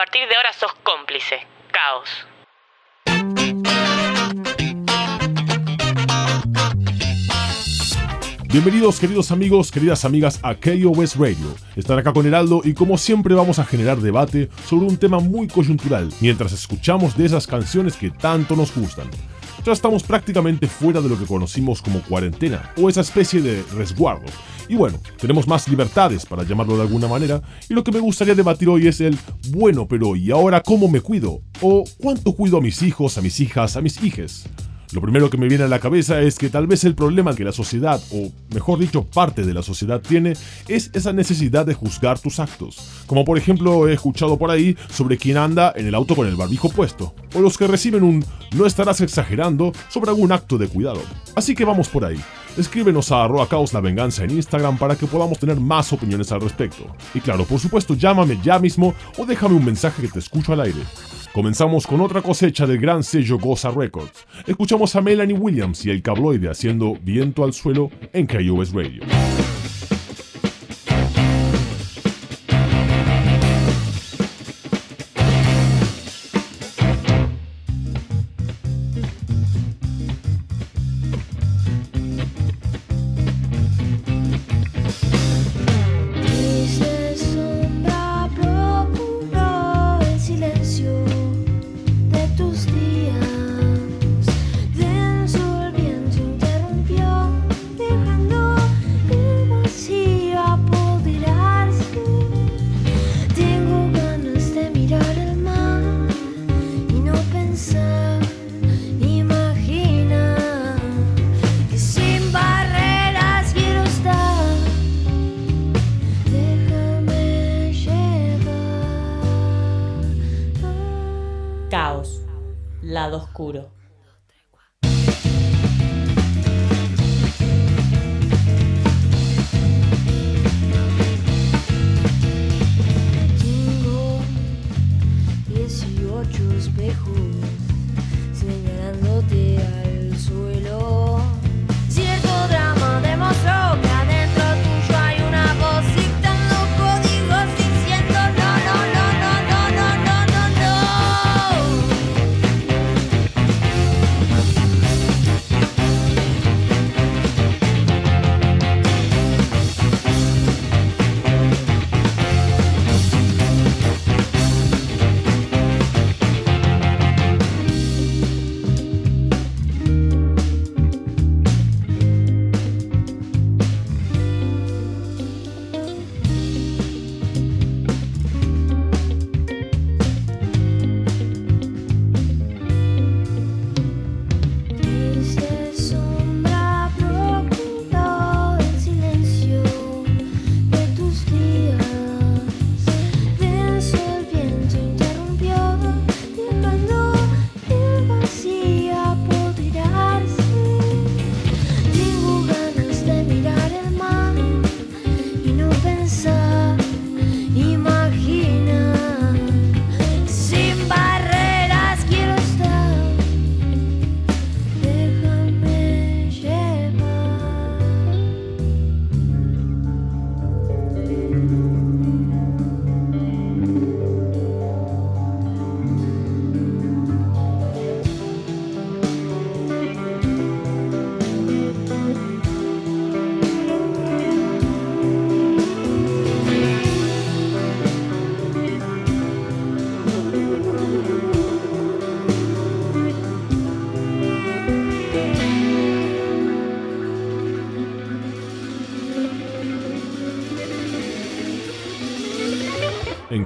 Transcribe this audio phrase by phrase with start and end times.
[0.00, 1.46] partir de ahora sos cómplice.
[1.70, 2.08] Caos.
[8.44, 11.54] Bienvenidos queridos amigos, queridas amigas a KOS Radio.
[11.76, 15.48] Estar acá con Heraldo y como siempre vamos a generar debate sobre un tema muy
[15.48, 19.10] coyuntural mientras escuchamos de esas canciones que tanto nos gustan.
[19.64, 24.24] Ya estamos prácticamente fuera de lo que conocimos como cuarentena o esa especie de resguardo.
[24.68, 28.34] Y bueno, tenemos más libertades para llamarlo de alguna manera y lo que me gustaría
[28.34, 29.18] debatir hoy es el
[29.50, 31.42] bueno, pero ¿y ahora cómo me cuido?
[31.60, 34.44] ¿O cuánto cuido a mis hijos, a mis hijas, a mis hijes?
[34.92, 37.44] Lo primero que me viene a la cabeza es que tal vez el problema que
[37.44, 40.34] la sociedad, o mejor dicho, parte de la sociedad tiene,
[40.66, 43.04] es esa necesidad de juzgar tus actos.
[43.06, 46.34] Como por ejemplo he escuchado por ahí sobre quien anda en el auto con el
[46.34, 48.24] barbijo puesto, o los que reciben un
[48.56, 51.02] no estarás exagerando sobre algún acto de cuidado.
[51.36, 52.20] Así que vamos por ahí.
[52.56, 56.40] Escríbenos a arroba caos la venganza en Instagram para que podamos tener más opiniones al
[56.40, 56.84] respecto.
[57.14, 60.62] Y claro, por supuesto, llámame ya mismo o déjame un mensaje que te escucho al
[60.62, 60.80] aire.
[61.32, 64.26] Comenzamos con otra cosecha del gran sello Goza Records.
[64.48, 69.02] Escuchamos a Melanie Williams y el cabloide haciendo viento al suelo en KUS Radio.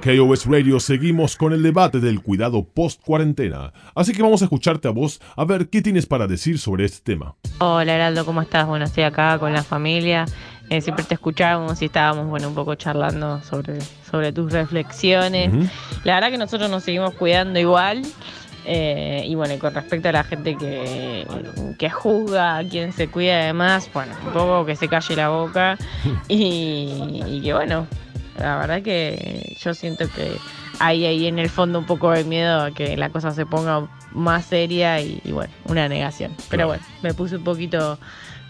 [0.05, 4.91] KOS Radio seguimos con el debate del cuidado post-cuarentena, así que vamos a escucharte a
[4.91, 7.33] vos a ver qué tienes para decir sobre este tema.
[7.57, 8.67] Hola Heraldo, ¿cómo estás?
[8.67, 10.25] Bueno, estoy acá con la familia,
[10.69, 15.51] eh, siempre te escuchábamos y estábamos bueno, un poco charlando sobre, sobre tus reflexiones.
[16.03, 18.03] La verdad que nosotros nos seguimos cuidando igual.
[18.67, 21.25] Eh, y bueno, con respecto a la gente que,
[21.77, 25.77] que juzga a quien se cuida además, bueno, un poco que se calle la boca
[26.27, 27.85] y, y que bueno,
[28.37, 30.37] la verdad que yo siento que
[30.79, 33.87] hay ahí en el fondo un poco de miedo a que la cosa se ponga
[34.11, 36.35] más seria y, bueno, una negación.
[36.49, 37.97] Pero bueno, me puse un poquito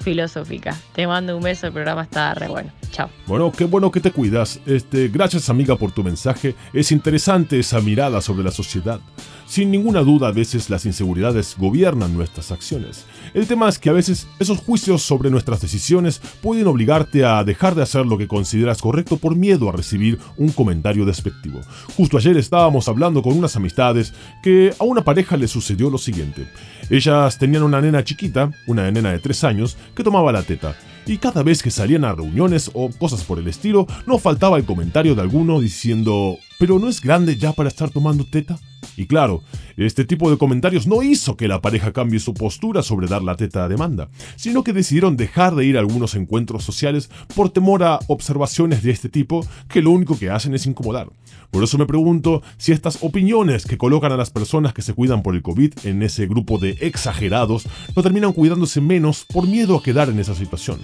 [0.02, 0.78] filosófica.
[0.94, 2.72] Te mando un beso, el programa está re bueno.
[2.92, 3.10] Chao.
[3.28, 4.60] Bueno, qué bueno que te cuidas.
[4.66, 6.56] Este, gracias amiga por tu mensaje.
[6.74, 9.00] Es interesante esa mirada sobre la sociedad.
[9.48, 13.06] Sin ninguna duda, a veces las inseguridades gobiernan nuestras acciones.
[13.34, 17.76] El tema es que a veces esos juicios sobre nuestras decisiones pueden obligarte a dejar
[17.76, 21.62] de hacer lo que consideras correcto por miedo a recibir un comentario despectivo.
[21.96, 26.48] Justo ayer estábamos hablando con unas amistades que a una pareja le sucedió lo siguiente.
[26.90, 30.76] Ellas tenían una nena chiquita, una nena de 3 años, que tomaba la teta.
[31.08, 34.66] Y cada vez que salían a reuniones o cosas por el estilo, no faltaba el
[34.66, 38.60] comentario de alguno diciendo, ¿pero no es grande ya para estar tomando teta?
[38.98, 39.44] Y claro,
[39.78, 43.36] este tipo de comentarios no hizo que la pareja cambie su postura sobre dar la
[43.36, 47.84] teta a demanda, sino que decidieron dejar de ir a algunos encuentros sociales por temor
[47.84, 51.10] a observaciones de este tipo que lo único que hacen es incomodar.
[51.52, 55.24] Por eso me pregunto si estas opiniones que colocan a las personas que se cuidan
[55.24, 59.84] por el COVID en ese grupo de exagerados no terminan cuidándose menos por miedo a
[59.84, 60.80] quedar en esa situación.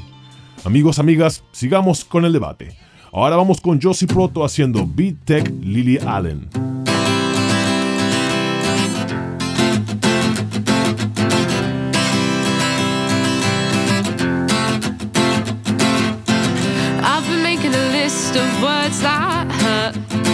[0.64, 2.78] Amigos, amigas, sigamos con el debate.
[3.14, 6.48] Ahora vamos con Josie Proto haciendo Beat Tech Lily Allen.
[18.34, 20.31] of words that hurt.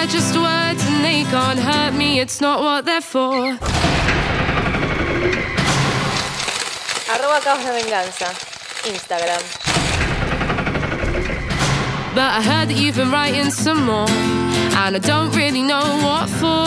[0.00, 3.58] They're just words and they can't hurt me, it's not what they're for.
[7.12, 8.24] Arroba Caos de Venganza,
[8.88, 9.42] Instagram.
[12.14, 14.08] But I heard that you've been writing some more.
[14.08, 16.66] And I don't really know what for.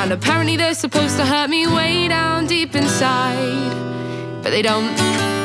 [0.00, 3.72] And apparently they're supposed to hurt me way down deep inside.
[4.42, 5.39] But they don't.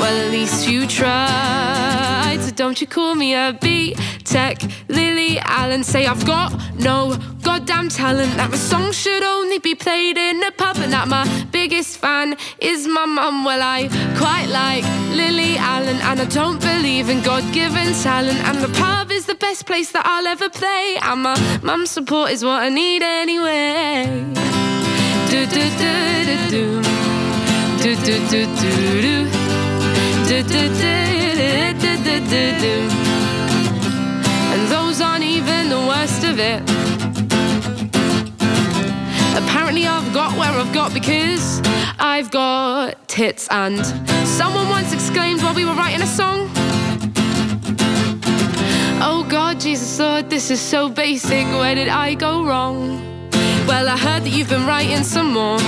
[0.00, 2.38] Well, at least you tried.
[2.40, 5.82] So don't you call me a B Tech Lily Allen.
[5.82, 8.32] Say I've got no goddamn talent.
[8.36, 10.76] That my song should only be played in a pub.
[10.76, 13.44] And that my biggest fan is my mum.
[13.44, 14.84] Well, I quite like
[15.16, 15.96] Lily Allen.
[15.96, 18.38] And I don't believe in God given talent.
[18.48, 20.96] And the pub is the best place that I'll ever play.
[21.02, 24.06] And my mum's support is what I need anyway.
[25.28, 25.90] Do do do
[26.28, 26.82] do do.
[27.82, 29.07] Do do do do do.
[34.50, 36.62] And those aren't even the worst of it.
[39.36, 41.60] Apparently, I've got where I've got because
[41.98, 43.48] I've got tits.
[43.50, 43.84] And
[44.24, 46.48] someone once exclaimed while we were writing a song.
[49.02, 51.46] Oh God, Jesus Lord, this is so basic.
[51.46, 53.00] Where did I go wrong?
[53.66, 55.58] Well, I heard that you've been writing some more,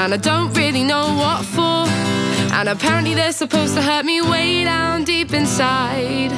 [0.00, 2.07] and I don't really know what for.
[2.52, 6.30] And apparently they're supposed to hurt me way down deep inside.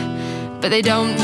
[0.60, 1.16] But they don't.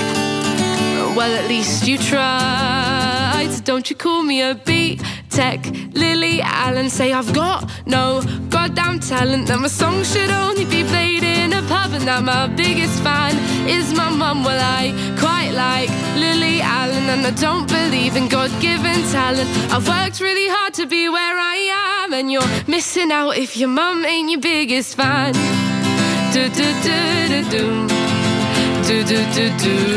[1.16, 3.48] Well, at least you tried.
[3.50, 6.88] So don't you call me a beat tech Lily Allen.
[6.90, 9.48] Say I've got no goddamn talent.
[9.48, 11.94] That my song should only be played in a pub.
[11.94, 13.34] And that my biggest fan
[13.68, 14.44] is my mum.
[14.44, 17.08] Well, I quite like Lily Allen.
[17.08, 19.48] And I don't believe in God given talent.
[19.72, 21.56] I've worked really hard to be where I
[22.04, 22.12] am.
[22.12, 25.32] And you're missing out if your mum ain't your biggest fan.
[26.32, 26.96] Do do do.
[27.28, 27.42] Do
[28.88, 29.76] do do do do.
[29.90, 29.95] Do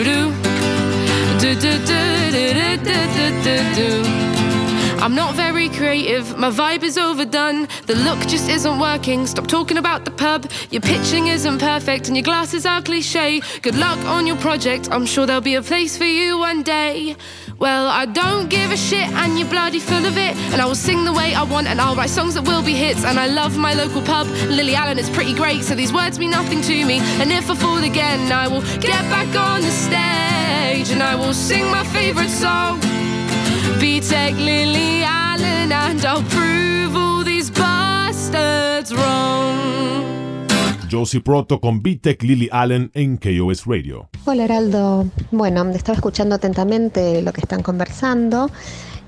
[5.02, 7.70] I'm not very creative, my vibe is overdone.
[7.86, 9.28] The look just isn't working.
[9.28, 10.52] Stop talking about the pub.
[10.72, 13.42] Your pitching isn't perfect and your glasses are cliche.
[13.62, 17.16] Good luck on your project, I'm sure there'll be a place for you one day.
[17.60, 20.36] Well, I don't give a shit, and you're bloody full of it.
[20.52, 22.74] And I will sing the way I want, and I'll write songs that will be
[22.74, 23.04] hits.
[23.04, 25.64] And I love my local pub, Lily Allen, it's pretty great.
[25.64, 27.00] So these words mean nothing to me.
[27.20, 31.34] And if I fall again, I will get back on the stage, and I will
[31.34, 32.80] sing my favorite song.
[40.90, 44.10] Josie Proto con B-Tech Lily Allen en KOS Radio.
[44.26, 48.50] Hola Heraldo, bueno, estaba escuchando atentamente lo que están conversando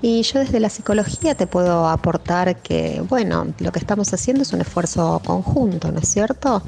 [0.00, 4.52] y yo desde la psicología te puedo aportar que, bueno, lo que estamos haciendo es
[4.52, 6.62] un esfuerzo conjunto, ¿no es cierto?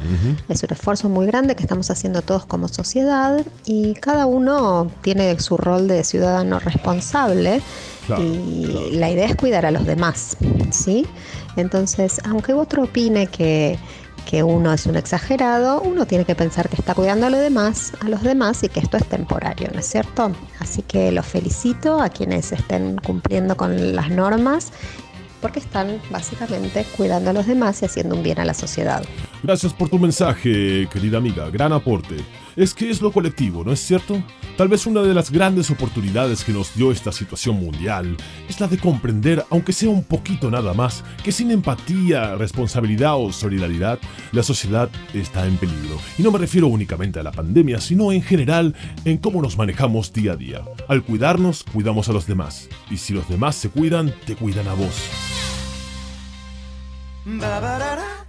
[0.48, 5.38] Es un esfuerzo muy grande que estamos haciendo todos como sociedad y cada uno tiene
[5.40, 7.60] su rol de ciudadano responsable
[8.18, 10.36] y la idea es cuidar a los demás,
[10.70, 11.04] ¿sí?
[11.56, 13.78] Entonces, aunque otro opine que
[14.28, 17.92] que uno es un exagerado, uno tiene que pensar que está cuidando a los demás,
[18.00, 20.32] a los demás y que esto es temporario, ¿no es cierto?
[20.58, 24.72] Así que los felicito a quienes estén cumpliendo con las normas
[25.40, 29.04] porque están básicamente cuidando a los demás y haciendo un bien a la sociedad.
[29.42, 32.16] Gracias por tu mensaje, querida amiga, gran aporte.
[32.56, 34.22] Es que es lo colectivo, ¿no es cierto?
[34.56, 38.16] Tal vez una de las grandes oportunidades que nos dio esta situación mundial
[38.48, 43.32] es la de comprender, aunque sea un poquito nada más, que sin empatía, responsabilidad o
[43.32, 43.98] solidaridad,
[44.32, 45.98] la sociedad está en peligro.
[46.18, 50.12] Y no me refiero únicamente a la pandemia, sino en general en cómo nos manejamos
[50.12, 50.62] día a día.
[50.88, 52.68] Al cuidarnos, cuidamos a los demás.
[52.90, 54.94] Y si los demás se cuidan, te cuidan a vos.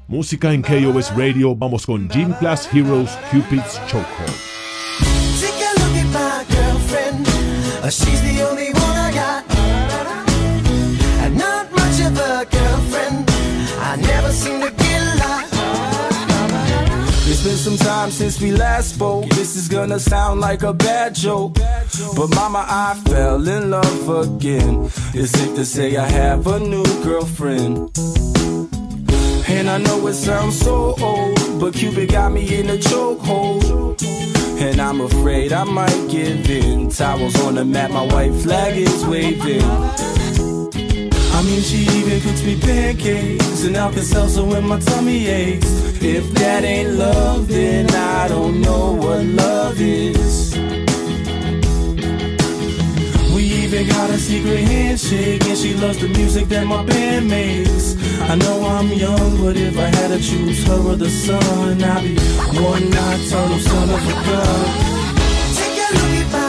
[0.08, 4.06] Música en KOS Radio, vamos con Gym Class Heroes Cupid's Chokehold.
[5.42, 7.28] Take a look at my girlfriend.
[7.92, 9.44] She's the only one I got.
[11.24, 13.28] And not much of a girlfriend.
[13.82, 15.46] I never seem to get a.
[17.28, 19.28] It's been some time since we last spoke.
[19.30, 21.56] This is gonna sound like a bad joke.
[22.16, 24.86] But mama, I fell in love again.
[25.16, 27.90] It's safe to say I have a new girlfriend.
[29.48, 34.02] And I know it sounds so old, but Cupid got me in a chokehold.
[34.60, 36.90] And I'm afraid I might give in.
[36.90, 39.62] Towels on the mat, my white flag is waving.
[39.62, 45.70] I mean, she even cooks me pancakes and Alka Seltzer when my tummy aches.
[46.02, 50.65] If that ain't love, then I don't know what love is.
[53.76, 57.96] Even got a secret handshake, and she loves the music that my band makes.
[58.22, 62.04] I know I'm young, but if I had to choose her or the sun, I'd
[62.04, 62.16] be
[62.62, 64.66] one nocturnal son of a gun.
[65.58, 66.45] Take a look at my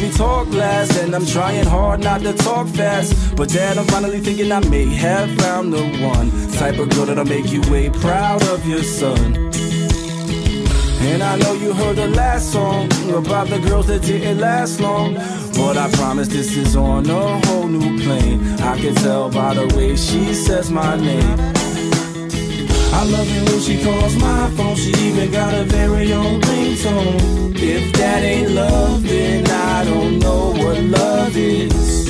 [0.00, 3.36] we talked last, and I'm trying hard not to talk fast.
[3.36, 7.24] But dad, I'm finally thinking I may have found the one type of girl that'll
[7.24, 9.36] make you way proud of your son.
[11.02, 15.14] And I know you heard the last song about the girls that didn't last long.
[15.54, 18.40] But I promise this is on a whole new plane.
[18.60, 21.59] I can tell by the way she says my name.
[22.92, 24.76] I love it when she calls my phone.
[24.76, 27.54] She even got a very own ringtone.
[27.56, 32.08] If that ain't love, then I don't know what love is.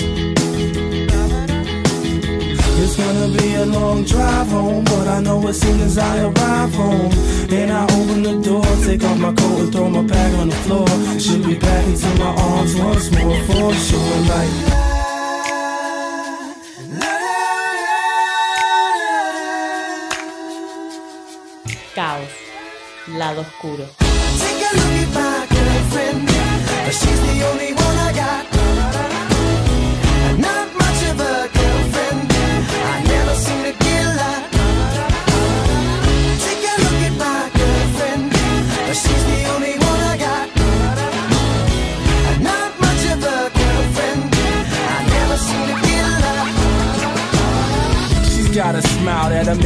[2.82, 6.74] It's gonna be a long drive home, but I know as soon as I arrive
[6.74, 7.12] home,
[7.50, 10.56] and I open the door, take off my coat and throw my bag on the
[10.64, 10.88] floor.
[11.20, 14.89] She'll be back into my arms once more for sure, like.
[23.20, 23.84] Lado oscuro.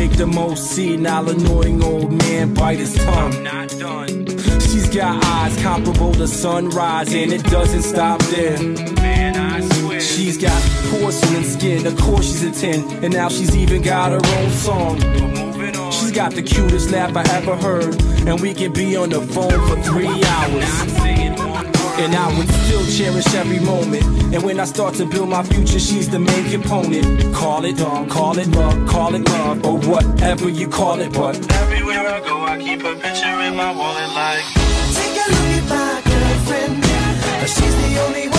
[0.09, 3.33] Make the most senile, annoying old man bite his tongue.
[3.33, 4.27] I'm not done.
[4.61, 8.59] She's got eyes comparable to sunrise, and it doesn't stop there.
[8.97, 10.01] Man, I swear.
[10.01, 14.39] She's got porcelain skin, of course she's a 10, and now she's even got her
[14.39, 15.01] own song.
[15.91, 19.61] She's got the cutest laugh I ever heard, and we can be on the phone
[19.69, 21.74] for three hours.
[21.97, 24.03] And I would still cherish every moment.
[24.35, 27.33] And when I start to build my future, she's the main component.
[27.35, 31.13] Call it dog, call it love, call it love, or whatever you call it.
[31.13, 34.45] But everywhere I go, I keep a picture in my wallet like.
[34.99, 36.85] Take a look at my girlfriend.
[37.47, 38.34] She's the only one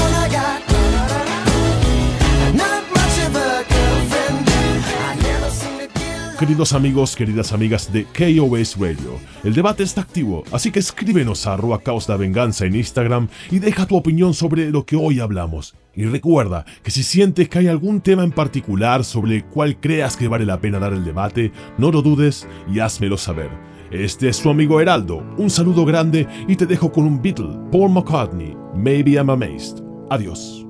[6.40, 11.54] Queridos amigos, queridas amigas de KOS Radio, el debate está activo, así que escríbenos a
[11.54, 15.76] arroba caos la venganza en Instagram y deja tu opinión sobre lo que hoy hablamos.
[15.96, 20.18] Y recuerda que si sientes que hay algún tema en particular sobre el cual creas
[20.18, 23.50] que vale la pena dar el debate, no lo dudes y házmelo saber.
[23.90, 27.92] Este es su amigo Heraldo, un saludo grande y te dejo con un Beatle, Paul
[27.92, 29.82] McCartney, Maybe I'm Amazed.
[30.10, 30.65] Adiós.